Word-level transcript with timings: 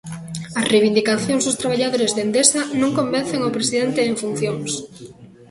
As 0.59 0.69
reivindicacións 0.73 1.43
dos 1.43 1.59
traballadores 1.61 2.11
de 2.13 2.21
Endesa 2.27 2.61
non 2.81 2.95
convencen 2.99 3.41
o 3.47 3.53
presidente 3.57 3.99
en 4.09 4.15
funcións. 4.21 4.71